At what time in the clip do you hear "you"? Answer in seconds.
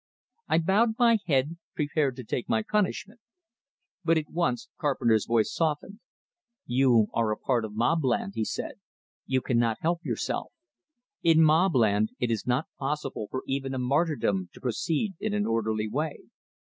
6.65-7.09, 9.27-9.41